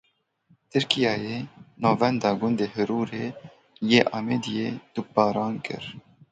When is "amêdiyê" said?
4.17-4.67